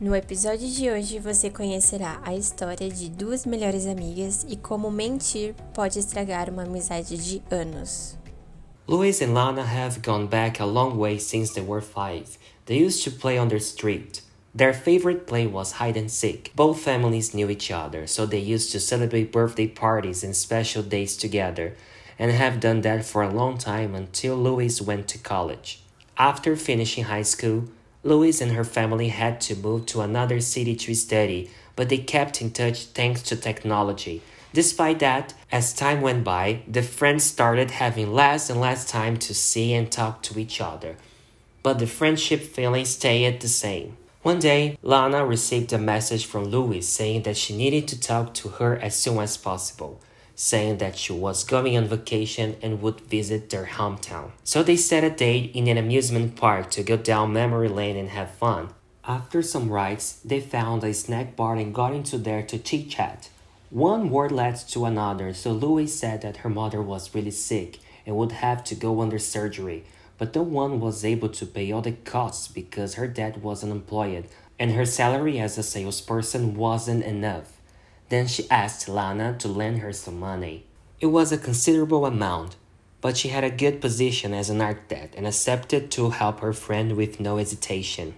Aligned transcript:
No 0.00 0.16
episódio 0.16 0.66
de 0.66 0.90
hoje 0.90 1.18
você 1.18 1.50
conhecerá 1.50 2.22
a 2.24 2.34
história 2.34 2.88
de 2.88 3.10
duas 3.10 3.44
melhores 3.44 3.86
amigas 3.86 4.46
e 4.48 4.56
como 4.56 4.90
mentir 4.90 5.54
pode 5.74 5.98
estragar 5.98 6.48
uma 6.48 6.62
amizade 6.62 7.18
de 7.18 7.42
anos. 7.50 8.16
Louis 8.88 9.20
and 9.20 9.34
Lana 9.34 9.62
have 9.62 10.00
gone 10.00 10.26
back 10.26 10.58
a 10.58 10.64
long 10.64 10.96
way 10.96 11.18
since 11.18 11.52
they 11.52 11.62
were 11.62 11.82
five. 11.82 12.38
They 12.64 12.82
used 12.82 13.04
to 13.04 13.10
play 13.10 13.38
on 13.38 13.48
the 13.48 13.60
street. 13.60 14.22
Their 14.56 14.72
favorite 14.72 15.26
play 15.26 15.46
was 15.46 15.72
hide 15.72 15.98
and 15.98 16.08
seek. 16.08 16.50
Both 16.56 16.80
families 16.80 17.34
knew 17.34 17.50
each 17.50 17.70
other, 17.70 18.06
so 18.06 18.24
they 18.24 18.40
used 18.40 18.72
to 18.72 18.80
celebrate 18.80 19.30
birthday 19.30 19.68
parties 19.68 20.24
and 20.24 20.34
special 20.34 20.82
days 20.82 21.14
together, 21.14 21.76
and 22.18 22.32
have 22.32 22.58
done 22.58 22.80
that 22.80 23.04
for 23.04 23.22
a 23.22 23.30
long 23.30 23.58
time 23.58 23.94
until 23.94 24.36
Louis 24.36 24.80
went 24.80 25.08
to 25.08 25.18
college. 25.18 25.82
After 26.16 26.56
finishing 26.56 27.04
high 27.04 27.24
school, 27.24 27.64
Louise 28.02 28.40
and 28.40 28.52
her 28.52 28.64
family 28.64 29.08
had 29.08 29.40
to 29.42 29.54
move 29.54 29.84
to 29.86 30.00
another 30.00 30.40
city 30.40 30.74
to 30.74 30.94
study, 30.94 31.50
but 31.76 31.88
they 31.88 31.98
kept 31.98 32.40
in 32.40 32.50
touch 32.50 32.86
thanks 32.86 33.22
to 33.22 33.36
technology. 33.36 34.22
Despite 34.52 34.98
that, 35.00 35.34
as 35.52 35.74
time 35.74 36.00
went 36.00 36.24
by, 36.24 36.62
the 36.66 36.82
friends 36.82 37.24
started 37.24 37.70
having 37.72 38.12
less 38.12 38.48
and 38.48 38.60
less 38.60 38.90
time 38.90 39.16
to 39.18 39.34
see 39.34 39.74
and 39.74 39.92
talk 39.92 40.22
to 40.24 40.38
each 40.38 40.60
other. 40.60 40.96
But 41.62 41.78
the 41.78 41.86
friendship 41.86 42.40
feeling 42.40 42.86
stayed 42.86 43.40
the 43.40 43.48
same. 43.48 43.96
One 44.22 44.38
day, 44.38 44.78
Lana 44.82 45.24
received 45.24 45.72
a 45.72 45.78
message 45.78 46.26
from 46.26 46.44
Louise 46.44 46.88
saying 46.88 47.22
that 47.22 47.36
she 47.36 47.56
needed 47.56 47.86
to 47.88 48.00
talk 48.00 48.34
to 48.34 48.48
her 48.48 48.76
as 48.78 48.96
soon 48.96 49.18
as 49.18 49.36
possible 49.36 50.00
saying 50.40 50.78
that 50.78 50.96
she 50.96 51.12
was 51.12 51.44
going 51.44 51.76
on 51.76 51.84
vacation 51.84 52.56
and 52.62 52.80
would 52.80 52.98
visit 53.02 53.50
their 53.50 53.66
hometown. 53.66 54.30
So 54.42 54.62
they 54.62 54.74
set 54.74 55.04
a 55.04 55.10
date 55.10 55.50
in 55.54 55.68
an 55.68 55.76
amusement 55.76 56.34
park 56.34 56.70
to 56.70 56.82
go 56.82 56.96
down 56.96 57.34
memory 57.34 57.68
lane 57.68 57.98
and 57.98 58.08
have 58.08 58.30
fun. 58.30 58.70
After 59.04 59.42
some 59.42 59.68
rides, 59.68 60.18
they 60.24 60.40
found 60.40 60.82
a 60.82 60.94
snack 60.94 61.36
bar 61.36 61.56
and 61.56 61.74
got 61.74 61.92
into 61.92 62.16
there 62.16 62.42
to 62.44 62.56
chit 62.56 62.88
chat. 62.88 63.28
One 63.68 64.08
word 64.08 64.32
led 64.32 64.56
to 64.70 64.86
another, 64.86 65.34
so 65.34 65.52
Louise 65.52 65.94
said 65.94 66.22
that 66.22 66.38
her 66.38 66.48
mother 66.48 66.80
was 66.80 67.14
really 67.14 67.32
sick 67.32 67.78
and 68.06 68.16
would 68.16 68.32
have 68.32 68.64
to 68.64 68.74
go 68.74 69.02
under 69.02 69.18
surgery, 69.18 69.84
but 70.16 70.34
no 70.34 70.40
one 70.42 70.80
was 70.80 71.04
able 71.04 71.28
to 71.28 71.44
pay 71.44 71.70
all 71.70 71.82
the 71.82 71.92
costs 71.92 72.48
because 72.48 72.94
her 72.94 73.06
dad 73.06 73.42
was 73.42 73.62
unemployed 73.62 74.26
and 74.58 74.72
her 74.72 74.86
salary 74.86 75.38
as 75.38 75.58
a 75.58 75.62
salesperson 75.62 76.54
wasn't 76.54 77.04
enough. 77.04 77.59
Then 78.10 78.26
she 78.26 78.50
asked 78.50 78.88
Lana 78.88 79.36
to 79.38 79.48
lend 79.48 79.78
her 79.78 79.92
some 79.92 80.20
money. 80.20 80.64
It 81.00 81.06
was 81.06 81.32
a 81.32 81.38
considerable 81.38 82.04
amount, 82.04 82.56
but 83.00 83.16
she 83.16 83.28
had 83.28 83.44
a 83.44 83.50
good 83.50 83.80
position 83.80 84.34
as 84.34 84.50
an 84.50 84.60
architect 84.60 85.14
and 85.14 85.26
accepted 85.26 85.90
to 85.92 86.10
help 86.10 86.40
her 86.40 86.52
friend 86.52 86.96
with 86.96 87.20
no 87.20 87.38
hesitation. 87.38 88.14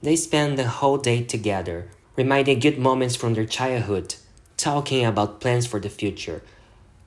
They 0.00 0.14
spent 0.16 0.56
the 0.56 0.68
whole 0.68 0.96
day 0.96 1.24
together, 1.24 1.88
reminding 2.14 2.60
good 2.60 2.78
moments 2.78 3.16
from 3.16 3.34
their 3.34 3.44
childhood, 3.44 4.14
talking 4.56 5.04
about 5.04 5.40
plans 5.40 5.66
for 5.66 5.80
the 5.80 5.90
future. 5.90 6.42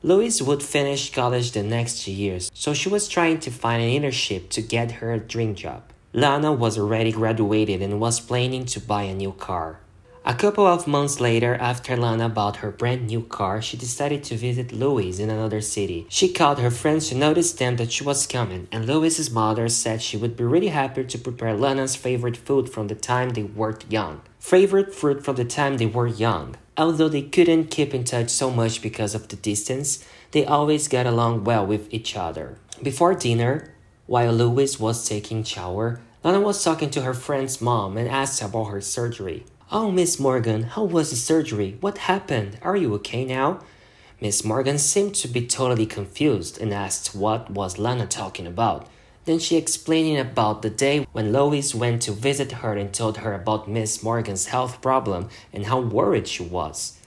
Louise 0.04 0.44
would 0.44 0.62
finish 0.62 1.14
college 1.14 1.52
the 1.52 1.64
next 1.64 2.06
year, 2.08 2.40
so 2.54 2.74
she 2.74 2.90
was 2.90 3.08
trying 3.08 3.40
to 3.40 3.52
find 3.52 3.82
an 3.82 3.90
internship 3.90 4.50
to 4.50 4.62
get 4.62 5.00
her 5.00 5.14
a 5.14 5.20
dream 5.20 5.56
job. 5.56 5.84
Lana 6.14 6.52
was 6.52 6.78
already 6.78 7.14
graduated 7.14 7.82
and 7.82 8.00
was 8.02 8.20
planning 8.20 8.66
to 8.66 8.80
buy 8.80 9.04
a 9.04 9.16
new 9.16 9.32
car. 9.32 9.80
A 10.30 10.36
couple 10.36 10.68
of 10.68 10.86
months 10.86 11.20
later, 11.20 11.56
after 11.56 11.98
Lana 11.98 12.30
bought 12.30 12.58
her 12.58 12.70
brand 12.70 13.08
new 13.08 13.24
car, 13.24 13.64
she 13.64 13.76
decided 13.76 14.24
to 14.26 14.38
visit 14.38 14.72
Louise 14.72 15.20
in 15.20 15.32
another 15.32 15.60
city. 15.60 16.06
She 16.08 16.32
called 16.32 16.60
her 16.60 16.70
friends 16.70 17.10
to 17.10 17.16
notice 17.16 17.52
them 17.52 17.78
that 17.78 17.92
she 17.92 18.04
was 18.04 18.28
coming, 18.28 18.68
and 18.72 18.86
Louise's 18.86 19.32
mother 19.32 19.68
said 19.70 20.04
she 20.04 20.18
would 20.18 20.38
be 20.38 20.44
really 20.44 20.68
happy 20.68 21.04
to 21.04 21.18
prepare 21.18 21.56
Lana's 21.56 21.96
favorite 21.96 22.38
food 22.38 22.70
from 22.70 22.90
the 22.90 22.94
time 22.94 23.32
they 23.32 23.42
were 23.42 23.80
young. 23.90 24.22
Favorite 24.38 24.94
fruit 24.94 25.26
from 25.26 25.36
the 25.36 25.46
time 25.46 25.78
they 25.78 25.88
were 25.88 26.06
young. 26.06 26.58
Although 26.78 27.10
they 27.10 27.24
couldn't 27.24 27.72
keep 27.72 27.96
in 27.96 28.04
touch 28.04 28.30
so 28.30 28.52
much 28.52 28.84
because 28.84 29.16
of 29.16 29.30
the 29.30 29.36
distance, 29.36 30.06
they 30.30 30.46
always 30.46 30.88
got 30.88 31.08
along 31.08 31.44
well 31.44 31.66
with 31.66 31.92
each 31.92 32.16
other. 32.16 32.60
Before 32.84 33.16
dinner, 33.16 33.74
while 34.06 34.32
Louise 34.32 34.80
was 34.80 35.10
taking 35.10 35.44
shower, 35.44 36.02
Lana 36.24 36.40
was 36.40 36.64
talking 36.64 36.92
to 36.92 37.02
her 37.02 37.16
friend's 37.16 37.60
mom 37.60 37.98
and 37.98 38.08
asked 38.08 38.44
about 38.44 38.66
her 38.66 38.82
surgery. 38.82 39.44
Oh, 39.72 39.92
Miss 39.92 40.20
Morgan, 40.20 40.64
how 40.64 40.84
was 40.84 41.12
the 41.12 41.16
surgery? 41.16 41.78
What 41.80 42.00
happened? 42.00 42.58
Are 42.64 42.76
you 42.76 42.92
okay 42.96 43.24
now? 43.24 43.60
Miss 44.20 44.44
Morgan 44.44 44.80
seemed 44.80 45.14
to 45.18 45.28
be 45.28 45.46
totally 45.46 45.86
confused 45.86 46.60
and 46.60 46.74
asked 46.74 47.14
what 47.14 47.52
was 47.52 47.78
Lana 47.78 48.08
talking 48.08 48.48
about. 48.48 48.88
Then 49.26 49.38
she 49.38 49.58
explained 49.58 50.18
about 50.18 50.64
the 50.64 50.72
day 50.72 51.06
when 51.12 51.32
Lois 51.32 51.76
went 51.76 52.02
to 52.02 52.12
visit 52.14 52.52
her 52.64 52.74
and 52.74 52.92
told 52.92 53.18
her 53.18 53.36
about 53.36 53.70
Miss 53.70 54.02
Morgan's 54.02 54.48
health 54.48 54.82
problem 54.82 55.30
and 55.54 55.68
how 55.68 55.82
worried 55.82 56.28
she 56.28 56.42
was. 56.42 56.98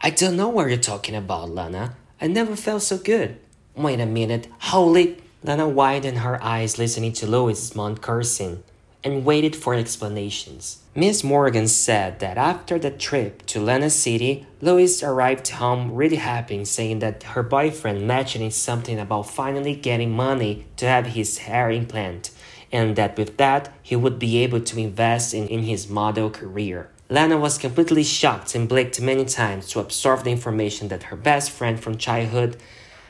I 0.00 0.08
don't 0.08 0.38
know 0.38 0.48
what 0.48 0.68
you're 0.68 0.78
talking 0.78 1.14
about, 1.14 1.50
Lana. 1.50 1.94
I 2.22 2.26
never 2.26 2.56
felt 2.56 2.84
so 2.84 2.96
good. 2.96 3.38
Wait 3.76 4.00
a 4.00 4.06
minute. 4.06 4.48
Holy! 4.60 5.18
Lana 5.44 5.68
widened 5.68 6.20
her 6.20 6.42
eyes 6.42 6.78
listening 6.78 7.12
to 7.12 7.26
Lois's 7.26 7.76
mom 7.76 7.98
cursing 7.98 8.62
and 9.04 9.24
waited 9.24 9.54
for 9.54 9.74
explanations. 9.74 10.78
Miss 10.94 11.22
Morgan 11.22 11.68
said 11.68 12.18
that 12.18 12.36
after 12.36 12.78
the 12.78 12.90
trip 12.90 13.46
to 13.46 13.60
Lana 13.60 13.90
City, 13.90 14.46
Louise 14.60 15.02
arrived 15.02 15.48
home 15.48 15.94
really 15.94 16.16
happy, 16.16 16.64
saying 16.64 16.98
that 16.98 17.22
her 17.22 17.42
boyfriend 17.42 18.06
mentioned 18.06 18.52
something 18.52 18.98
about 18.98 19.30
finally 19.30 19.76
getting 19.76 20.10
money 20.10 20.66
to 20.76 20.86
have 20.86 21.06
his 21.06 21.38
hair 21.38 21.70
implant, 21.70 22.30
and 22.72 22.96
that 22.96 23.16
with 23.16 23.36
that, 23.36 23.72
he 23.82 23.94
would 23.94 24.18
be 24.18 24.38
able 24.38 24.60
to 24.60 24.78
invest 24.78 25.32
in, 25.32 25.46
in 25.46 25.62
his 25.62 25.88
model 25.88 26.30
career. 26.30 26.90
Lana 27.10 27.38
was 27.38 27.56
completely 27.56 28.02
shocked 28.02 28.54
and 28.54 28.68
blinked 28.68 29.00
many 29.00 29.24
times 29.24 29.68
to 29.70 29.80
absorb 29.80 30.24
the 30.24 30.30
information 30.30 30.88
that 30.88 31.04
her 31.04 31.16
best 31.16 31.50
friend 31.50 31.80
from 31.80 31.96
childhood 31.96 32.58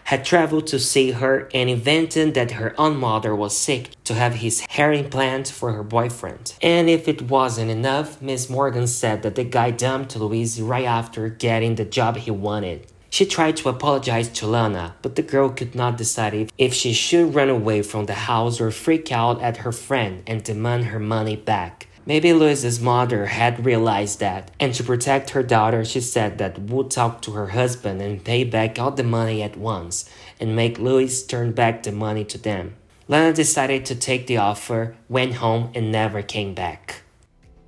had 0.08 0.24
traveled 0.24 0.66
to 0.66 0.78
see 0.78 1.10
her 1.10 1.50
and 1.52 1.69
invented 1.69 2.32
that 2.32 2.52
her 2.52 2.74
own 2.80 2.96
mother 2.96 3.36
was 3.36 3.54
sick 3.54 3.91
to 4.04 4.14
have 4.14 4.36
his 4.36 4.60
hair 4.70 4.91
implant 4.91 5.46
for 5.46 5.74
her 5.74 5.82
boyfriend. 5.82 6.54
And 6.62 6.88
if 6.88 7.06
it 7.08 7.20
wasn't 7.20 7.70
enough, 7.70 8.22
Miss 8.22 8.48
Morgan 8.48 8.86
said 8.86 9.22
that 9.22 9.34
the 9.34 9.44
guy 9.44 9.70
dumped 9.70 10.16
Louise 10.16 10.62
right 10.62 10.86
after 10.86 11.28
getting 11.28 11.74
the 11.74 11.84
job 11.84 12.16
he 12.16 12.30
wanted. 12.30 12.86
She 13.10 13.26
tried 13.26 13.58
to 13.58 13.69
apologize 13.69 14.30
to 14.30 14.46
Lana, 14.46 14.94
but 15.02 15.14
the 15.14 15.20
girl 15.22 15.50
could 15.50 15.74
not 15.74 15.98
decide 15.98 16.50
if 16.56 16.72
she 16.72 16.94
should 16.94 17.34
run 17.34 17.50
away 17.50 17.82
from 17.82 18.06
the 18.06 18.14
house 18.14 18.62
or 18.62 18.70
freak 18.70 19.12
out 19.12 19.42
at 19.42 19.58
her 19.58 19.72
friend 19.72 20.22
and 20.26 20.42
demand 20.42 20.86
her 20.86 20.98
money 20.98 21.36
back. 21.36 21.86
Maybe 22.08 22.32
Louise's 22.32 22.80
mother 22.80 23.26
had 23.26 23.66
realized 23.66 24.20
that, 24.20 24.50
and 24.58 24.72
to 24.72 24.82
protect 24.82 25.28
her 25.32 25.42
daughter, 25.42 25.84
she 25.84 26.00
said 26.00 26.38
that 26.38 26.58
would 26.58 26.91
talk 26.91 27.20
to 27.20 27.32
her 27.32 27.48
husband 27.48 28.00
and 28.00 28.24
pay 28.24 28.44
back 28.44 28.78
all 28.78 28.92
the 28.92 29.02
money 29.02 29.42
at 29.42 29.58
once, 29.58 30.08
and 30.41 30.56
make 30.56 30.78
Louise 30.78 31.22
turn 31.22 31.52
back 31.52 31.82
the 31.82 31.92
money 31.92 32.24
to 32.24 32.38
them. 32.38 32.76
Lana 33.08 33.34
decided 33.34 33.84
to 33.84 33.94
take 33.94 34.26
the 34.26 34.38
offer, 34.38 34.96
went 35.10 35.34
home, 35.34 35.70
and 35.74 35.92
never 35.92 36.22
came 36.22 36.54
back. 36.54 37.02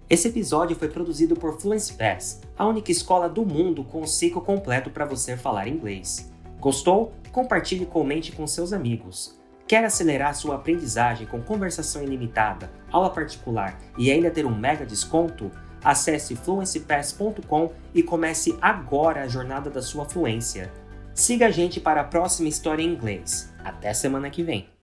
Esse 0.09 0.29
episódio 0.29 0.75
foi 0.75 0.89
produzido 0.89 1.37
por 1.37 1.61
Fluency 1.61 1.93
Pass, 1.93 2.41
a 2.57 2.67
única 2.67 2.91
escola 2.91 3.29
do 3.29 3.45
mundo 3.45 3.85
com 3.85 4.01
o 4.01 4.09
ciclo 4.09 4.41
completo 4.41 4.89
para 4.89 5.05
você 5.05 5.37
falar 5.37 5.69
inglês. 5.69 6.33
Gostou? 6.59 7.13
Compartilhe 7.31 7.83
e 7.83 7.87
comente 7.87 8.33
com 8.33 8.47
seus 8.47 8.73
amigos. 8.73 9.39
Quer 9.71 9.85
acelerar 9.85 10.35
sua 10.35 10.57
aprendizagem 10.57 11.29
com 11.29 11.41
conversação 11.41 12.03
ilimitada, 12.03 12.73
aula 12.91 13.09
particular 13.09 13.79
e 13.97 14.11
ainda 14.11 14.29
ter 14.29 14.45
um 14.45 14.53
mega 14.53 14.85
desconto? 14.85 15.49
Acesse 15.85 16.35
fluencypass.com 16.35 17.73
e 17.95 18.03
comece 18.03 18.59
agora 18.61 19.23
a 19.23 19.29
jornada 19.29 19.71
da 19.71 19.81
sua 19.81 20.05
fluência. 20.05 20.73
Siga 21.15 21.47
a 21.47 21.51
gente 21.53 21.79
para 21.79 22.01
a 22.01 22.05
próxima 22.05 22.49
história 22.49 22.83
em 22.83 22.93
inglês. 22.93 23.55
Até 23.63 23.95
semana 23.95 24.29
que 24.29 24.43
vem! 24.43 24.71